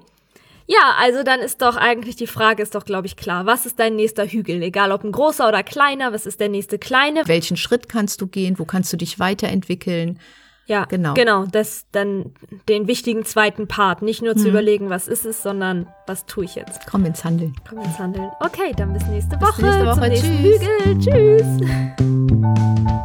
Ja, 0.69 0.95
also 0.99 1.23
dann 1.23 1.39
ist 1.39 1.61
doch 1.61 1.77
eigentlich 1.77 2.17
die 2.17 2.27
Frage 2.27 2.61
ist 2.61 2.75
doch, 2.75 2.83
glaube 2.83 3.07
ich, 3.07 3.15
klar. 3.15 3.45
Was 3.45 3.65
ist 3.65 3.79
dein 3.79 3.95
nächster 3.95 4.25
Hügel? 4.25 4.61
Egal 4.61 4.91
ob 4.91 5.01
ein 5.05 5.13
großer 5.13 5.47
oder 5.47 5.63
kleiner, 5.63 6.11
was 6.11 6.25
ist 6.25 6.41
der 6.41 6.49
nächste 6.49 6.77
kleine? 6.77 7.21
Welchen 7.25 7.55
Schritt 7.55 7.87
kannst 7.87 8.19
du 8.21 8.27
gehen? 8.27 8.59
Wo 8.59 8.65
kannst 8.65 8.91
du 8.91 8.97
dich 8.97 9.17
weiterentwickeln? 9.17 10.19
Ja, 10.65 10.83
Genau. 10.83 11.13
Genau, 11.13 11.45
das 11.45 11.85
dann 11.93 12.33
den 12.67 12.87
wichtigen 12.87 13.23
zweiten 13.23 13.69
Part. 13.69 14.01
Nicht 14.01 14.21
nur 14.21 14.33
Mhm. 14.35 14.39
zu 14.39 14.49
überlegen, 14.49 14.89
was 14.89 15.07
ist 15.07 15.25
es, 15.25 15.41
sondern 15.41 15.87
was 16.05 16.25
tue 16.25 16.43
ich 16.43 16.55
jetzt? 16.55 16.85
Komm 16.91 17.05
ins 17.05 17.23
Handeln. 17.23 17.55
Komm 17.69 17.79
ins 17.79 17.97
Handeln. 17.97 18.29
Okay, 18.41 18.73
dann 18.75 18.91
bis 18.91 19.05
nächste 19.07 19.39
Woche. 19.39 19.61
nächste 19.61 19.85
Woche. 19.85 19.93
Zum 19.93 20.09
nächsten 20.09 20.43
Tschüss. 20.43 20.59
Hügel. 20.83 20.99
Tschüss. 20.99 21.47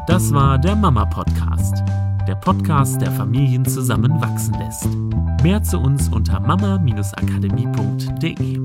Das 0.09 0.35
war 0.35 0.59
der 0.59 0.75
Mama 0.75 1.05
Podcast. 1.05 1.77
Der 2.33 2.41
Podcast, 2.41 3.01
der 3.03 3.13
Familien 3.13 3.67
zusammenwachsen 3.67 4.55
lässt. 4.55 4.89
Mehr 5.43 5.63
zu 5.63 5.79
uns 5.79 6.09
unter 6.09 6.41
mama-akademie.de. 6.41 8.59